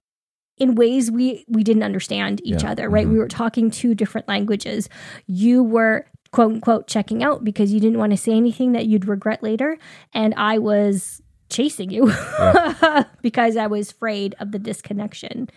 [0.58, 2.70] in ways we we didn't understand each Yeah.
[2.72, 3.06] other, right?
[3.06, 3.12] Mhm.
[3.12, 4.88] We were talking two different languages.
[5.26, 9.06] You were quote unquote checking out because you didn't want to say anything that you'd
[9.06, 9.78] regret later.
[10.12, 12.06] And I was chasing you
[13.22, 15.48] because I was afraid of the disconnection.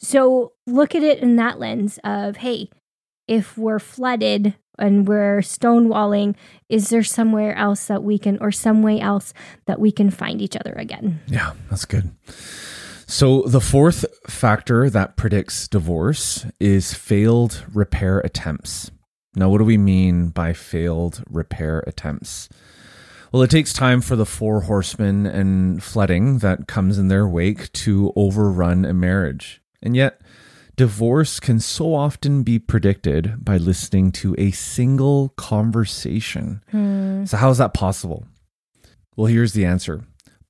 [0.00, 2.68] So look at it in that lens of, hey,
[3.26, 6.34] if we're flooded and we're stonewalling,
[6.68, 9.32] is there somewhere else that we can, or some way else
[9.66, 11.20] that we can find each other again?
[11.28, 12.10] Yeah, that's good.
[13.06, 18.90] So, the fourth factor that predicts divorce is failed repair attempts.
[19.36, 22.48] Now, what do we mean by failed repair attempts?
[23.32, 27.72] Well, it takes time for the four horsemen and flooding that comes in their wake
[27.72, 29.60] to overrun a marriage.
[29.82, 30.20] And yet,
[30.76, 36.62] divorce can so often be predicted by listening to a single conversation.
[36.70, 37.24] Hmm.
[37.24, 38.24] So, how is that possible?
[39.16, 40.04] Well, here's the answer.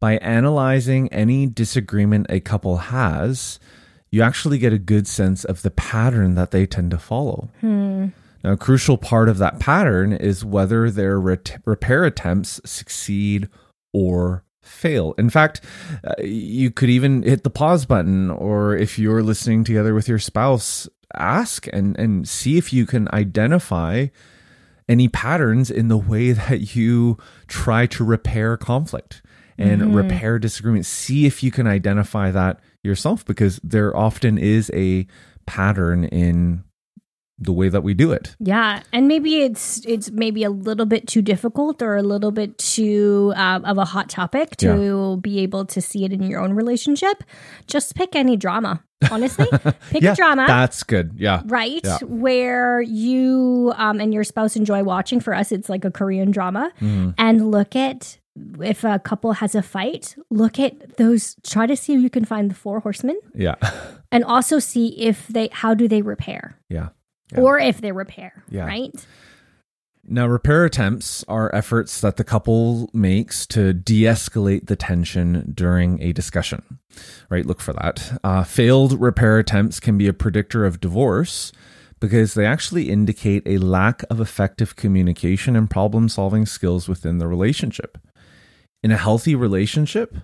[0.04, 3.58] By analyzing any disagreement a couple has,
[4.10, 7.48] you actually get a good sense of the pattern that they tend to follow.
[8.44, 13.48] Now, a crucial part of that pattern is whether their ret- repair attempts succeed
[13.94, 15.14] or fail.
[15.16, 15.62] In fact,
[16.06, 20.18] uh, you could even hit the pause button, or if you're listening together with your
[20.18, 24.08] spouse, ask and, and see if you can identify
[24.86, 27.16] any patterns in the way that you
[27.48, 29.22] try to repair conflict
[29.58, 30.86] and repair disagreement.
[30.86, 35.06] See if you can identify that yourself because there often is a
[35.46, 36.64] pattern in
[37.36, 38.36] the way that we do it.
[38.38, 42.56] Yeah, and maybe it's it's maybe a little bit too difficult or a little bit
[42.58, 46.52] too um, of a hot topic to be able to see it in your own
[46.52, 47.24] relationship.
[47.66, 48.84] Just pick any drama.
[49.10, 49.46] Honestly,
[49.90, 50.44] pick yeah, a drama.
[50.46, 51.14] That's good.
[51.16, 51.42] Yeah.
[51.46, 51.98] right Yeah.
[52.06, 56.70] where you um, and your spouse enjoy watching for us it's like a korean drama
[56.80, 57.10] Mm-hmm.
[57.18, 58.18] and look at
[58.60, 62.24] if a couple has a fight look at those try to see if you can
[62.24, 63.54] find the four horsemen Yeah.
[64.12, 66.88] and also see if they how do they repair Yeah.
[67.32, 67.40] Yeah.
[67.40, 68.66] or if they repair Yeah.
[68.66, 69.06] right
[70.06, 75.98] Now, repair attempts are efforts that the couple makes to de escalate the tension during
[76.02, 76.78] a discussion,
[77.30, 77.46] right?
[77.46, 78.18] Look for that.
[78.22, 81.52] Uh, failed repair attempts can be a predictor of divorce
[82.00, 87.26] because they actually indicate a lack of effective communication and problem solving skills within the
[87.26, 87.96] relationship.
[88.84, 90.14] In a healthy relationship,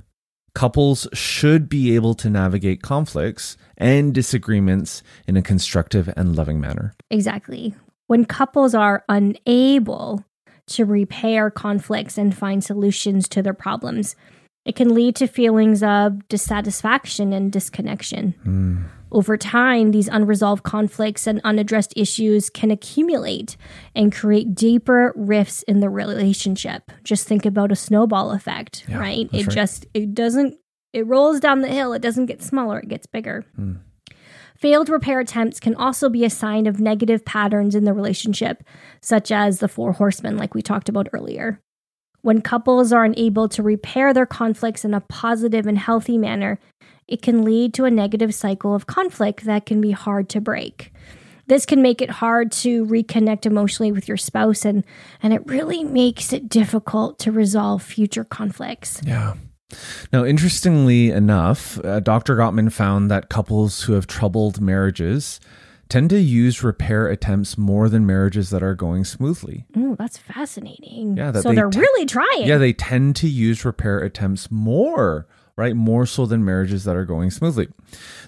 [0.55, 6.93] couples should be able to navigate conflicts and disagreements in a constructive and loving manner.
[7.11, 7.75] Exactly.
[8.07, 10.27] When couples are unable
[10.67, 14.15] to repair conflicts and find solutions to their problems,
[14.67, 18.35] it can lead to feelings of dissatisfaction and disconnection.
[18.45, 18.85] Mm.
[19.13, 23.57] Over time, these unresolved conflicts and unaddressed issues can accumulate
[23.95, 26.91] and create deeper rifts in the relationship.
[27.03, 29.29] Just think about a snowball effect, Yeah, right?
[29.33, 29.55] It right.
[29.55, 30.57] just it doesn't
[30.93, 33.45] it rolls down the hill, it doesn't get smaller, it gets bigger.
[33.57, 33.75] Hmm.
[34.57, 38.63] Failed repair attempts can also be a sign of negative patterns in the relationship,
[39.01, 41.61] such as the four horsemen like we talked about earlier.
[42.23, 46.59] When couples are unable to repair their conflicts in a positive and healthy manner,
[47.11, 50.93] it can lead to a negative cycle of conflict that can be hard to break.
[51.47, 54.85] This can make it hard to reconnect emotionally with your spouse and
[55.23, 59.03] and it really makes it difficult to resolve future conflicts.
[59.05, 59.35] Yeah.
[60.13, 62.37] Now, interestingly enough, uh, Dr.
[62.37, 65.41] Gottman found that couples who have troubled marriages
[65.89, 69.67] tend to use repair attempts more than marriages that are going smoothly.
[69.77, 71.17] Oh, that's fascinating.
[71.17, 72.47] Yeah, that so they they're te- really trying.
[72.47, 75.75] Yeah, they tend to use repair attempts more, right?
[75.75, 77.69] More so than marriages that are going smoothly.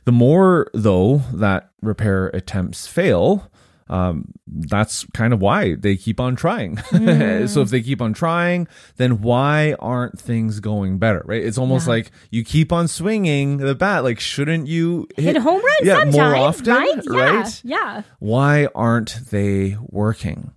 [0.04, 3.48] The more, though, that repair attempts fail,
[3.88, 6.78] um, that's kind of why they keep on trying.
[7.46, 11.44] so if they keep on trying, then why aren't things going better, right?
[11.44, 11.92] It's almost Yeah.
[11.94, 14.02] like you keep on swinging the bat.
[14.02, 17.00] Like, shouldn't you hit home runs yeah, more often, right?
[17.04, 17.60] Yeah, right?
[17.64, 18.02] yeah.
[18.18, 20.52] Why aren't they working?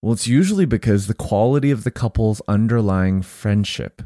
[0.00, 4.02] Well, it's usually because the quality of the couple's underlying friendship,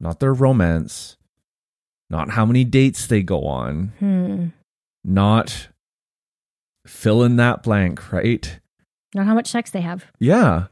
[0.00, 1.16] not their romance,
[2.10, 4.46] not how many dates they go on, Hmm.
[5.04, 5.68] not
[6.86, 8.60] fill in that blank, right?
[9.14, 10.06] Not how much sex they have.
[10.18, 10.66] Yeah,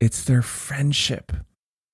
[0.00, 1.32] it's their friendship.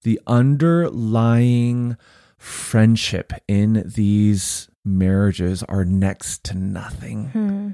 [0.03, 1.97] The underlying
[2.39, 7.29] friendship in these marriages are next to nothing.
[7.31, 7.71] Hmm.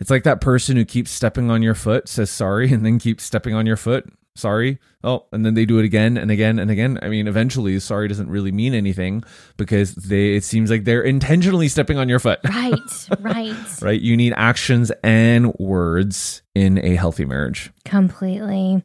[0.00, 3.24] It's like that person who keeps stepping on your foot, says sorry, and then keeps
[3.24, 4.06] stepping on your foot.
[4.36, 4.78] Sorry.
[5.04, 6.98] Oh, and then they do it again and again and again.
[7.02, 9.22] I mean, eventually, sorry doesn't really mean anything
[9.56, 10.34] because they.
[10.34, 12.40] It seems like they're intentionally stepping on your foot.
[12.54, 13.82] Right, right.
[13.82, 14.00] Right?
[14.00, 17.70] You need actions and words in a healthy marriage.
[17.84, 18.82] Completely.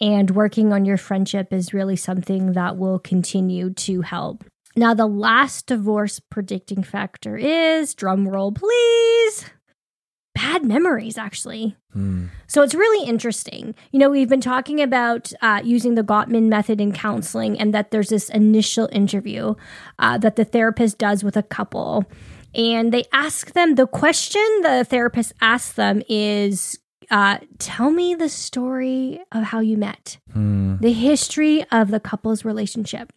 [0.00, 4.44] And working on your friendship is really something that will continue to help.
[4.74, 9.44] Now, the last divorce predicting factor is drum roll, please.
[10.34, 11.76] Bad memories, actually.
[11.92, 12.26] Hmm.
[12.46, 13.74] So it's really interesting.
[13.90, 17.90] You know, we've been talking about uh, using the Gottman method in counseling, and that
[17.90, 19.54] there's this initial interview
[19.98, 22.04] uh, that the therapist does with a couple.
[22.54, 26.78] And they ask them the question the therapist asks them is
[27.10, 30.76] uh, Tell me the story of how you met, Hmm.
[30.80, 33.12] the history of the couple's relationship.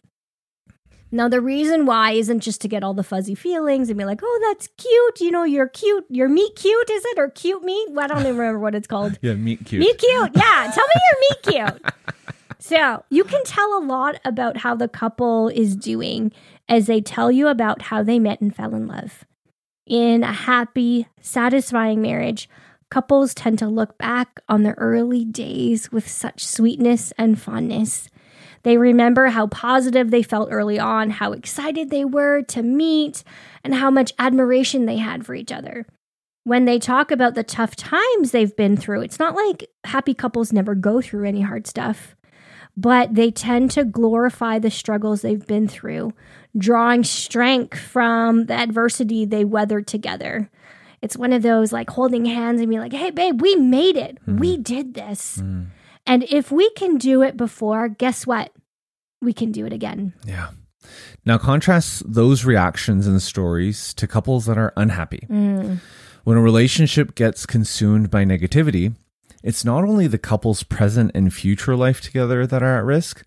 [1.12, 4.20] Now, the reason why isn't just to get all the fuzzy feelings and be like,
[4.22, 5.20] oh, that's cute.
[5.20, 6.04] You know, you're cute.
[6.10, 7.18] You're meat cute, is it?
[7.18, 7.88] Or cute meat?
[7.90, 9.18] Well, I don't even remember what it's called.
[9.22, 9.80] Yeah, meet cute.
[9.80, 10.30] Meat cute.
[10.36, 10.70] Yeah.
[10.74, 11.92] Tell me you're meat cute.
[12.58, 16.32] So you can tell a lot about how the couple is doing
[16.68, 19.24] as they tell you about how they met and fell in love.
[19.86, 22.48] In a happy, satisfying marriage,
[22.90, 28.08] couples tend to look back on their early days with such sweetness and fondness.
[28.66, 33.24] They remember how positive they felt early on, how excited they were to meet,
[33.64, 35.86] and how much admiration they had for each other
[36.46, 40.52] when they talk about the tough times they've been through, it's not like happy couples
[40.52, 42.14] never go through any hard stuff,
[42.76, 46.12] but they tend to glorify the struggles they've been through,
[46.56, 50.48] drawing strength from the adversity they weathered together.
[51.02, 54.18] It's one of those like holding hands and being like, hey, babe, we made it.
[54.28, 55.40] We did this.
[55.40, 55.64] Hmm.
[56.06, 58.52] And if we can do it before, guess what?
[59.20, 60.12] We can do it again.
[60.24, 60.50] Yeah.
[61.24, 65.26] Now contrast those reactions and stories to couples that are unhappy.
[65.28, 65.80] Mm.
[66.24, 68.94] When a relationship gets consumed by negativity,
[69.42, 73.24] it's not only the couple's present and future life together that are at risk,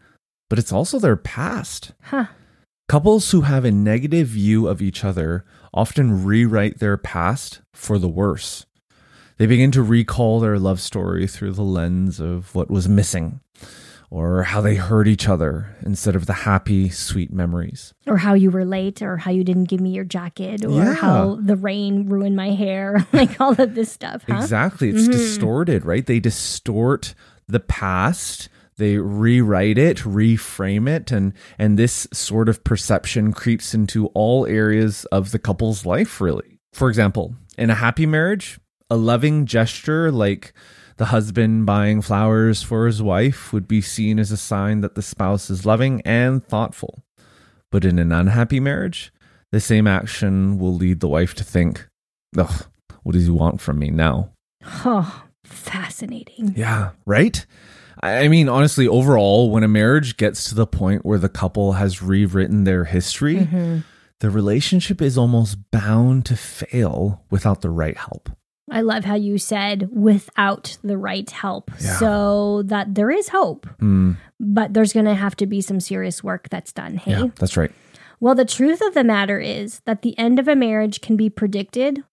[0.49, 1.91] but it's also their past.
[2.03, 2.27] Huh.
[2.87, 8.09] Couples who have a negative view of each other often rewrite their past for the
[8.09, 8.65] worse.
[9.39, 13.39] They begin to recall their love story through the lens of what was missing
[14.11, 17.93] or how they hurt each other instead of the happy, sweet memories.
[18.05, 20.93] or how you were late or how you didn't give me your jacket or Yeah.
[20.93, 24.89] how the rain ruined my hair like all of this stuff huh Exactly.
[24.89, 25.11] It's Mhm.
[25.13, 26.05] distorted, right?
[26.05, 27.13] They distort
[27.47, 34.07] the past, they rewrite it, reframe it, and and this sort of perception creeps into
[34.07, 36.59] all areas of the couple's life, really.
[36.73, 38.59] For example, in a happy marriage,
[38.89, 40.53] a loving gesture like
[40.97, 45.01] the husband buying flowers for his wife would be seen as a sign that the
[45.01, 47.03] spouse is loving and thoughtful.
[47.71, 49.13] But in an unhappy marriage,
[49.51, 51.87] the same action will lead the wife to think,
[52.37, 52.65] Ugh,
[53.03, 54.31] what does he want from me now?
[54.85, 56.53] Oh, fascinating.
[56.57, 57.45] Yeah, right?
[58.01, 62.01] I mean, honestly, overall, when a marriage gets to the point where the couple has
[62.01, 63.79] rewritten their history, Mm-hmm.
[64.19, 68.29] the relationship is almost bound to fail without the right help.
[68.71, 71.71] I love how you said without the right help.
[71.79, 71.97] Yeah.
[71.97, 76.23] So that there is hope, Mm, but there's going to have to be some serious
[76.23, 76.97] work that's done.
[76.97, 77.11] Hey?
[77.11, 77.71] yeah, that's right.
[78.19, 81.29] Well, the truth of the matter is that the end of a marriage can be
[81.29, 82.03] predicted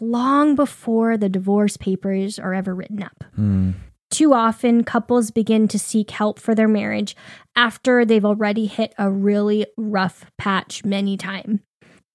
[0.00, 3.22] long before the divorce papers are ever written up.
[3.38, 3.74] Mm,
[4.10, 7.16] Too often, couples begin to seek help for their marriage
[7.54, 11.60] after they've already hit a really rough patch many times.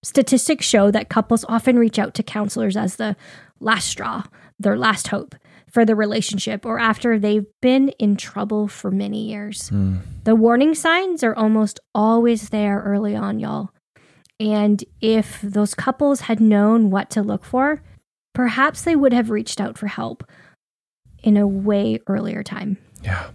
[0.02, 3.18] Statistics show that couples often reach out to counselors as the
[3.60, 4.24] last straw,
[4.60, 5.36] their last hope
[5.68, 9.70] for the relationship, or after they've been in trouble for many years.
[9.70, 10.00] mm.
[10.24, 13.70] The warning signs are almost always there early on, y'all.
[14.40, 17.82] And if those couples had known what to look for,
[18.34, 20.24] perhaps they would have reached out for help
[21.22, 22.78] in a way earlier time.
[23.04, 23.30] Yeah.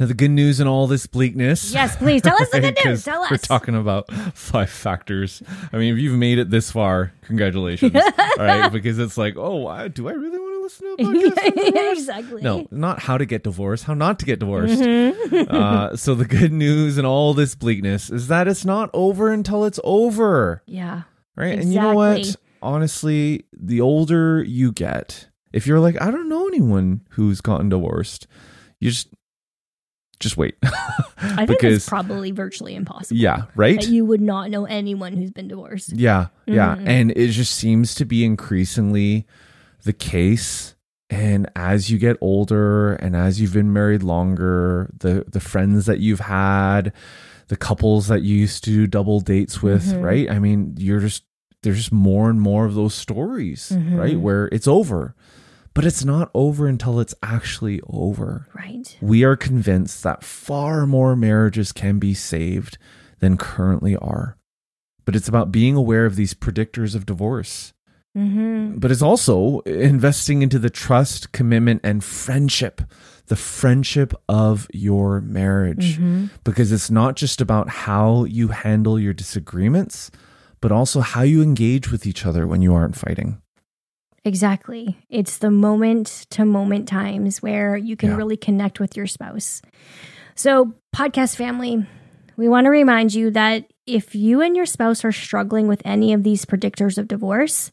[0.00, 1.74] Now, the good news in all this bleakness.
[1.74, 3.04] Yes, please tell us the good news.
[3.04, 3.30] Tell us.
[3.30, 5.42] We're talking about five factors.
[5.74, 7.94] I mean, if you've made it this far, congratulations.
[8.18, 8.72] all right.
[8.72, 11.92] Because it's like, oh, why, do I really want to listen to a podcast?
[11.98, 12.40] exactly.
[12.40, 14.80] No, not how to get divorced, how not to get divorced.
[14.80, 15.54] Mm-hmm.
[15.54, 19.66] uh, so, the good news in all this bleakness is that it's not over until
[19.66, 20.62] it's over.
[20.64, 21.02] Yeah.
[21.36, 21.58] Right.
[21.58, 22.36] And you know what?
[22.62, 28.26] Honestly, the older you get, if you're like, I don't know anyone who's gotten divorced,
[28.78, 29.08] you just
[30.20, 30.54] just wait.
[30.62, 33.18] I think because it's probably virtually impossible.
[33.20, 33.80] yeah, right?
[33.80, 35.92] That you would not know anyone who's been divorced.
[35.92, 36.76] yeah, yeah.
[36.76, 36.88] Mhm.
[36.88, 39.26] And it just seems to be increasingly
[39.84, 40.74] the case.
[41.08, 45.98] And as you get older and as you've been married longer, the the friends that
[46.00, 46.92] you've had,
[47.48, 50.02] the couples that you used to do double dates with, Mhm.
[50.02, 50.30] right?
[50.30, 51.24] I mean, you're just
[51.62, 53.98] there's just more and more of those stories, Mhm.
[53.98, 54.18] right?
[54.20, 55.14] Where it's over.
[55.72, 58.48] But it's not over until it's actually over.
[58.54, 58.96] Right.
[59.00, 62.76] We are convinced that far more marriages can be saved
[63.20, 64.36] than currently are.
[65.04, 67.72] But it's about being aware of these predictors of divorce.
[68.16, 68.78] Mm-hmm.
[68.78, 72.82] But it's also investing into the trust, commitment, and friendship,
[73.26, 75.98] the friendship of your marriage.
[75.98, 76.26] Mm-hmm.
[76.42, 80.10] Because it's not just about how you handle your disagreements,
[80.60, 83.40] but also how you engage with each other when you aren't fighting.
[84.24, 84.96] Exactly.
[85.08, 88.16] It's the moment to moment times where you can Yeah.
[88.16, 89.62] really connect with your spouse.
[90.34, 91.86] So, podcast family,
[92.36, 96.12] we want to remind you that if you and your spouse are struggling with any
[96.12, 97.72] of these predictors of divorce,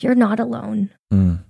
[0.00, 0.90] you're not alone.
[1.12, 1.40] Mm.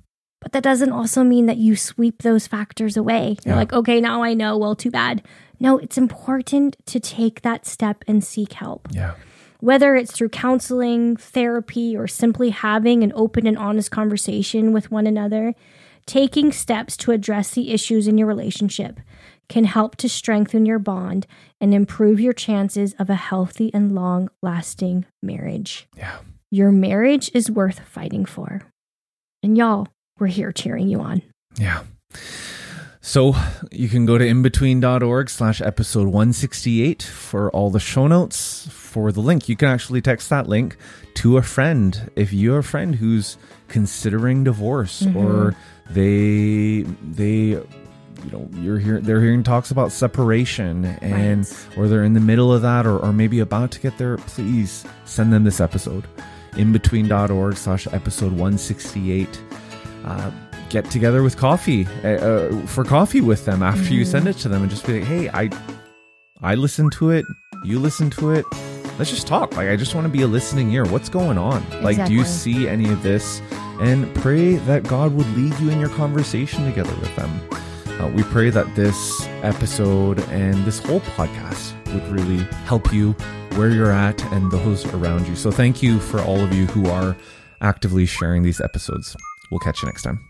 [0.41, 3.37] But that doesn't also mean that you sweep those factors away.
[3.45, 3.59] You're Yeah.
[3.59, 4.57] like, okay, now I know.
[4.57, 5.23] Well, too bad.
[5.59, 8.89] No, it's important to take that step and seek help.
[8.93, 9.15] Yeah.
[9.61, 15.07] Whether it's through counseling, therapy, or simply having an open and honest conversation with one
[15.07, 15.55] another,
[16.07, 19.01] taking steps to address the issues in your relationship
[19.49, 21.27] can help to strengthen your bond
[21.61, 25.89] and improve your chances of a healthy and long lasting marriage.
[25.97, 26.19] Yeah.
[26.51, 28.63] Your marriage is worth fighting for.
[29.43, 29.89] And y'all,
[30.19, 31.23] we're here cheering you on.
[31.57, 31.85] Yeah.
[33.01, 33.35] So
[33.73, 39.21] you can go to imbetween.org slash episode 168 for all the show notes for the
[39.21, 39.49] link.
[39.49, 40.77] You can actually text that link
[41.15, 42.11] to a friend.
[42.17, 43.37] If you're a friend who's
[43.69, 45.55] considering divorce or
[45.91, 46.83] they
[47.13, 47.61] they
[48.25, 51.79] you know you're here they're hearing talks about separation and Right.
[51.79, 54.85] or they're in the middle of that or, or maybe about to get there please
[55.05, 56.05] send them this episode.
[56.53, 59.41] imbetween.org slash episode 168
[60.05, 60.31] uh,
[60.71, 64.49] get together with coffee uh, uh, for coffee with them after you send it to
[64.49, 65.49] them and just be like hey i
[66.43, 67.25] i listened to it.
[67.65, 68.45] You listen to it
[68.99, 69.57] let's just talk.
[69.57, 70.85] Like i just want to be a listening ear.
[70.85, 71.65] What's going on?
[71.83, 73.41] Like do you see any of this?
[73.81, 77.41] And pray that god would lead you in your conversation together with them.
[78.01, 83.13] Uh, we pray that this episode and this whole podcast would really help you
[83.57, 85.35] where you're at and those around you.
[85.35, 87.17] So thank you for all of you who are
[87.61, 89.17] actively sharing these episodes.
[89.51, 90.28] We'll catch you next time